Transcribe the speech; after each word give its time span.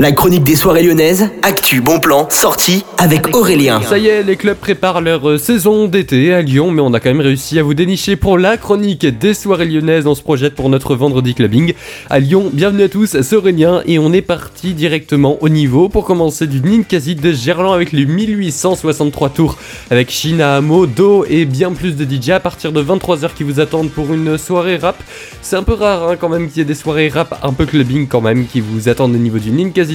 La 0.00 0.12
chronique 0.12 0.44
des 0.44 0.56
soirées 0.56 0.82
lyonnaises, 0.82 1.28
actu, 1.42 1.82
bon 1.82 2.00
plan, 2.00 2.26
sortie 2.30 2.86
avec 2.96 3.36
Aurélien. 3.36 3.82
Ça 3.82 3.98
y 3.98 4.06
est, 4.06 4.22
les 4.22 4.36
clubs 4.36 4.56
préparent 4.56 5.02
leur 5.02 5.28
euh, 5.28 5.36
saison 5.36 5.88
d'été 5.88 6.32
à 6.32 6.40
Lyon, 6.40 6.70
mais 6.70 6.80
on 6.80 6.94
a 6.94 7.00
quand 7.00 7.10
même 7.10 7.20
réussi 7.20 7.58
à 7.58 7.62
vous 7.62 7.74
dénicher 7.74 8.16
pour 8.16 8.38
la 8.38 8.56
chronique 8.56 9.04
des 9.04 9.34
soirées 9.34 9.66
lyonnaises. 9.66 10.06
On 10.06 10.14
se 10.14 10.22
projette 10.22 10.54
pour 10.54 10.70
notre 10.70 10.96
vendredi 10.96 11.34
clubbing 11.34 11.74
à 12.08 12.18
Lyon. 12.18 12.48
Bienvenue 12.50 12.84
à 12.84 12.88
tous, 12.88 13.20
c'est 13.20 13.36
Aurélien 13.36 13.82
et 13.84 13.98
on 13.98 14.10
est 14.14 14.22
parti 14.22 14.72
directement 14.72 15.36
au 15.42 15.50
niveau 15.50 15.90
pour 15.90 16.06
commencer 16.06 16.46
du 16.46 16.62
Ninkasi 16.62 17.14
de 17.14 17.32
Gerland 17.32 17.74
avec 17.74 17.92
les 17.92 18.06
1863 18.06 19.28
tours 19.28 19.58
avec 19.90 20.10
Shina 20.10 20.56
Amo, 20.56 20.86
Do 20.86 21.26
et 21.28 21.44
bien 21.44 21.72
plus 21.72 21.94
de 21.94 22.06
DJ 22.06 22.30
à 22.30 22.40
partir 22.40 22.72
de 22.72 22.82
23h 22.82 23.34
qui 23.36 23.42
vous 23.42 23.60
attendent 23.60 23.90
pour 23.90 24.14
une 24.14 24.38
soirée 24.38 24.78
rap. 24.78 24.96
C'est 25.42 25.56
un 25.56 25.62
peu 25.62 25.74
rare 25.74 26.08
hein, 26.08 26.16
quand 26.18 26.30
même 26.30 26.48
qu'il 26.48 26.56
y 26.56 26.60
ait 26.62 26.64
des 26.64 26.74
soirées 26.74 27.10
rap 27.10 27.38
un 27.42 27.52
peu 27.52 27.66
clubbing 27.66 28.08
quand 28.08 28.22
même 28.22 28.46
qui 28.46 28.62
vous 28.62 28.88
attendent 28.88 29.14
au 29.14 29.18
niveau 29.18 29.38
du 29.38 29.50
Ninkasi 29.50 29.89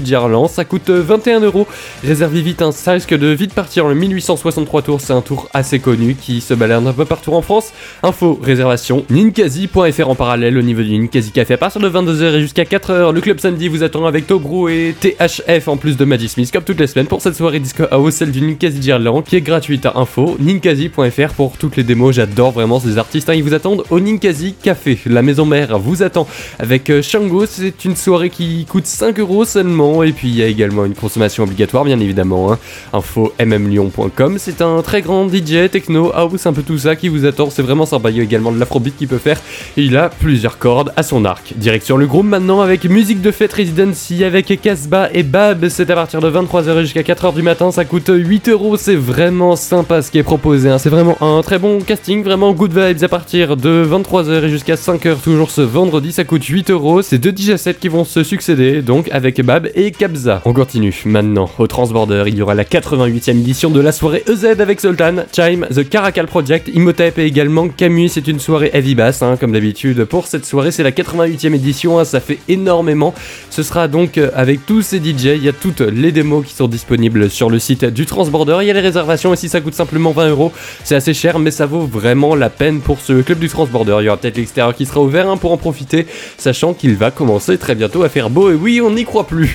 Ça 0.49 0.65
coûte 0.65 0.89
21 0.89 1.41
euh, 1.41 1.45
euros. 1.45 1.67
Réservez 2.03 2.41
vite, 2.41 2.61
un 2.61 2.71
ça 2.71 2.91
risque 2.93 3.13
de 3.13 3.27
vite 3.27 3.53
partir. 3.53 3.87
Le 3.87 3.95
1863 3.95 4.81
tours, 4.81 5.01
c'est 5.01 5.13
un 5.13 5.21
tour 5.21 5.49
assez 5.53 5.79
connu 5.79 6.15
qui 6.19 6.41
se 6.41 6.53
balade 6.53 6.85
un 6.85 6.93
peu 6.93 7.05
partout 7.05 7.33
en 7.33 7.41
France. 7.41 7.71
Info, 8.03 8.39
réservation, 8.41 9.05
ninkasi.fr 9.09 10.09
en 10.09 10.15
parallèle 10.15 10.57
au 10.57 10.61
niveau 10.61 10.81
du 10.81 10.97
Ninkasi 10.97 11.31
Café 11.31 11.53
à 11.53 11.57
partir 11.57 11.81
de 11.81 11.89
22h 11.89 12.35
et 12.35 12.41
jusqu'à 12.41 12.63
4h. 12.63 13.13
Le 13.13 13.21
club 13.21 13.39
samedi 13.39 13.67
vous 13.67 13.83
attend 13.83 14.05
avec 14.05 14.27
Tobrou 14.27 14.69
et 14.69 14.95
THF 14.99 15.67
en 15.67 15.77
plus 15.77 15.97
de 15.97 16.05
Magic 16.05 16.29
Smith 16.29 16.51
comme 16.51 16.63
toutes 16.63 16.79
les 16.79 16.87
semaines 16.87 17.07
pour 17.07 17.21
cette 17.21 17.35
soirée 17.35 17.59
disco 17.59 17.83
house, 17.91 18.15
celle 18.15 18.31
du 18.31 18.41
Ninkasi 18.41 18.81
Gerland 18.81 19.23
qui 19.23 19.35
est 19.35 19.41
gratuite 19.41 19.85
à 19.85 19.93
info, 19.95 20.35
ninkasi.fr 20.39 21.33
pour 21.35 21.57
toutes 21.57 21.77
les 21.77 21.83
démos. 21.83 22.15
J'adore 22.15 22.51
vraiment 22.51 22.79
ces 22.79 22.97
artistes. 22.97 23.29
Hein. 23.29 23.35
Ils 23.35 23.43
vous 23.43 23.53
attendent 23.53 23.83
au 23.89 23.99
Ninkasi 23.99 24.55
Café. 24.61 24.99
La 25.05 25.21
maison 25.21 25.45
mère 25.45 25.79
vous 25.79 26.03
attend 26.03 26.27
avec 26.59 26.89
euh, 26.89 27.01
Shango. 27.01 27.45
C'est 27.45 27.85
une 27.85 27.95
soirée 27.95 28.29
qui 28.29 28.65
coûte 28.65 28.85
5 28.85 29.19
euros 29.19 29.45
seulement 29.45 29.84
et 30.03 30.11
puis 30.11 30.27
il 30.29 30.35
y 30.35 30.43
a 30.43 30.47
également 30.47 30.85
une 30.85 30.93
consommation 30.93 31.43
obligatoire, 31.43 31.85
bien 31.85 31.99
évidemment. 31.99 32.51
Hein. 32.51 32.59
Info 32.93 33.33
mmlyon.com. 33.39 34.37
C'est 34.39 34.61
un 34.61 34.81
très 34.81 35.01
grand 35.01 35.27
DJ, 35.27 35.69
techno, 35.71 36.11
house, 36.13 36.45
un 36.45 36.53
peu 36.53 36.63
tout 36.63 36.77
ça 36.77 36.95
qui 36.95 37.07
vous 37.07 37.25
attend. 37.25 37.49
C'est 37.49 37.61
vraiment 37.61 37.85
sympa. 37.85 38.09
Il 38.09 38.17
y 38.17 38.19
a 38.19 38.23
également 38.23 38.51
de 38.51 38.59
l'afrobeat 38.59 38.95
qu'il 38.97 39.07
peut 39.07 39.17
faire. 39.17 39.39
Et 39.77 39.83
il 39.83 39.97
a 39.97 40.09
plusieurs 40.09 40.57
cordes 40.57 40.91
à 40.95 41.03
son 41.03 41.25
arc. 41.25 41.53
Direction 41.57 41.97
le 41.97 42.07
groupe 42.07 42.25
maintenant 42.25 42.61
avec 42.61 42.85
musique 42.85 43.21
de 43.21 43.31
fête 43.31 43.53
Residency 43.53 44.23
avec 44.23 44.59
Casbah 44.61 45.09
et 45.13 45.23
Bab. 45.23 45.67
C'est 45.69 45.89
à 45.89 45.95
partir 45.95 46.21
de 46.21 46.29
23h 46.29 46.81
jusqu'à 46.81 47.01
4h 47.01 47.35
du 47.35 47.41
matin. 47.41 47.71
Ça 47.71 47.85
coûte 47.85 48.09
8 48.13 48.49
euros. 48.49 48.77
C'est 48.77 48.95
vraiment 48.95 49.55
sympa 49.55 50.01
ce 50.01 50.11
qui 50.11 50.17
est 50.17 50.23
proposé. 50.23 50.69
Hein. 50.69 50.77
C'est 50.77 50.89
vraiment 50.89 51.17
un 51.21 51.41
très 51.41 51.59
bon 51.59 51.79
casting, 51.81 52.23
vraiment 52.23 52.53
good 52.53 52.73
vibes 52.77 53.03
à 53.03 53.07
partir 53.07 53.57
de 53.57 53.87
23h 53.89 54.45
et 54.45 54.49
jusqu'à 54.49 54.75
5h 54.75 55.21
toujours 55.21 55.51
ce 55.51 55.61
vendredi. 55.61 56.11
Ça 56.11 56.23
coûte 56.23 56.43
8 56.43 56.71
euros. 56.71 57.01
C'est 57.01 57.17
deux 57.17 57.33
DJ 57.35 57.55
sets 57.57 57.75
qui 57.75 57.87
vont 57.87 58.05
se 58.05 58.23
succéder 58.23 58.81
donc 58.81 59.09
avec 59.11 59.41
Bab 59.41 59.64
et 59.73 59.91
Kabza. 59.91 60.41
On 60.45 60.53
continue 60.53 60.93
maintenant 61.05 61.49
au 61.57 61.67
Transborder, 61.67 62.23
il 62.27 62.35
y 62.35 62.41
aura 62.41 62.53
la 62.53 62.63
88e 62.63 63.31
édition 63.31 63.69
de 63.69 63.79
la 63.79 63.91
soirée 63.91 64.23
EZ 64.27 64.59
avec 64.59 64.79
Sultan, 64.79 65.15
Chime, 65.31 65.65
The 65.73 65.87
Caracal 65.87 66.27
Project, 66.27 66.69
Imhotep 66.73 67.17
et 67.17 67.25
également 67.25 67.67
Camus. 67.67 68.09
C'est 68.09 68.27
une 68.27 68.39
soirée 68.39 68.69
heavy 68.73 68.95
bass, 68.95 69.21
hein, 69.21 69.37
comme 69.39 69.51
d'habitude. 69.51 70.05
Pour 70.05 70.27
cette 70.27 70.45
soirée, 70.45 70.71
c'est 70.71 70.83
la 70.83 70.91
88e 70.91 71.53
édition, 71.53 71.99
hein, 71.99 72.05
ça 72.05 72.19
fait 72.19 72.39
énormément. 72.47 73.13
Ce 73.49 73.63
sera 73.63 73.87
donc 73.87 74.17
euh, 74.17 74.29
avec 74.35 74.65
tous 74.65 74.81
ces 74.81 74.97
DJ, 74.97 75.35
il 75.35 75.43
y 75.43 75.49
a 75.49 75.53
toutes 75.53 75.81
les 75.81 76.11
démos 76.11 76.45
qui 76.45 76.53
sont 76.53 76.67
disponibles 76.67 77.29
sur 77.29 77.49
le 77.49 77.59
site 77.59 77.85
du 77.85 78.05
Transborder. 78.05 78.57
Il 78.61 78.67
y 78.67 78.71
a 78.71 78.73
les 78.73 78.79
réservations 78.79 79.33
et 79.33 79.37
si 79.37 79.49
ça 79.49 79.61
coûte 79.61 79.73
simplement 79.73 80.11
20 80.11 80.29
euros, 80.29 80.51
c'est 80.83 80.95
assez 80.95 81.13
cher, 81.13 81.39
mais 81.39 81.51
ça 81.51 81.65
vaut 81.65 81.85
vraiment 81.85 82.35
la 82.35 82.49
peine 82.49 82.81
pour 82.81 82.99
ce 82.99 83.21
club 83.21 83.39
du 83.39 83.49
Transborder. 83.49 83.97
Il 84.01 84.05
y 84.05 84.07
aura 84.07 84.17
peut-être 84.17 84.37
l'extérieur 84.37 84.75
qui 84.75 84.85
sera 84.85 85.01
ouvert 85.01 85.29
hein, 85.29 85.37
pour 85.37 85.51
en 85.51 85.57
profiter, 85.57 86.05
sachant 86.37 86.73
qu'il 86.73 86.95
va 86.95 87.11
commencer 87.11 87.57
très 87.57 87.75
bientôt 87.75 88.03
à 88.03 88.09
faire 88.09 88.29
beau. 88.29 88.51
Et 88.51 88.55
oui, 88.55 88.81
on 88.81 88.91
n'y 88.91 89.05
croit 89.05 89.27
plus. 89.27 89.54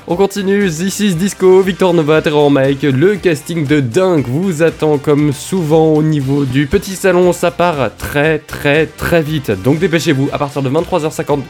On 0.07 0.15
continue, 0.15 0.67
This 0.67 0.99
is 0.99 1.15
Disco, 1.15 1.61
Victor 1.61 1.93
Nova, 1.93 2.23
Terror 2.23 2.49
Mike, 2.49 2.81
le 2.81 3.15
casting 3.17 3.67
de 3.67 3.79
dingue 3.79 4.25
vous 4.27 4.63
attend 4.63 4.97
comme 4.97 5.31
souvent 5.31 5.93
au 5.93 6.01
niveau 6.01 6.43
du 6.43 6.65
petit 6.65 6.95
salon, 6.95 7.31
ça 7.33 7.51
part 7.51 7.95
très 7.97 8.39
très 8.39 8.87
très 8.87 9.21
vite, 9.21 9.51
donc 9.51 9.77
dépêchez-vous, 9.77 10.29
à 10.33 10.39
partir 10.39 10.63
de 10.63 10.69
23h50 10.71 11.41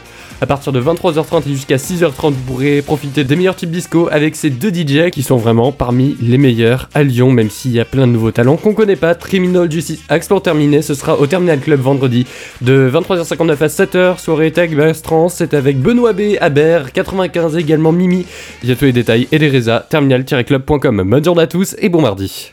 à 0.42 0.46
partir 0.46 0.72
de 0.72 0.82
23h30 0.82 1.42
et 1.46 1.52
jusqu'à 1.52 1.76
6h30, 1.76 2.32
vous 2.32 2.42
pourrez 2.48 2.82
profiter 2.82 3.22
des 3.22 3.36
meilleurs 3.36 3.54
types 3.54 3.70
disco 3.70 4.08
avec 4.10 4.34
ces 4.34 4.50
deux 4.50 4.74
DJ 4.74 5.10
qui 5.12 5.22
sont 5.22 5.36
vraiment 5.36 5.70
parmi 5.70 6.16
les 6.20 6.36
meilleurs 6.36 6.88
à 6.94 7.04
Lyon, 7.04 7.30
même 7.30 7.48
s'il 7.48 7.70
y 7.70 7.78
a 7.78 7.84
plein 7.84 8.08
de 8.08 8.12
nouveaux 8.12 8.32
talents 8.32 8.56
qu'on 8.56 8.74
connaît 8.74 8.96
pas. 8.96 9.14
Criminal 9.14 9.70
Justice 9.70 10.02
Axe 10.08 10.26
pour 10.26 10.42
terminer, 10.42 10.82
ce 10.82 10.94
sera 10.94 11.16
au 11.16 11.28
Terminal 11.28 11.60
Club 11.60 11.80
vendredi 11.80 12.26
de 12.60 12.90
23h59 12.92 13.52
à 13.52 13.66
7h. 13.68 14.18
Soirée 14.18 14.50
Bass 14.50 15.02
Trans, 15.02 15.28
c'est 15.28 15.54
avec 15.54 15.80
Benoît 15.80 16.12
B, 16.12 16.36
Aber, 16.40 16.90
95 16.92 17.56
également 17.56 17.92
Mimi. 17.92 18.26
Il 18.62 18.70
y 18.70 18.76
tous 18.76 18.84
les 18.84 18.92
détails 18.92 19.28
et 19.32 19.38
les 19.38 19.48
résas, 19.48 19.80
terminal-club.com. 19.88 21.02
Bonne 21.08 21.24
journée 21.24 21.42
à 21.42 21.46
tous 21.46 21.76
et 21.78 21.88
bon 21.88 22.00
mardi. 22.00 22.51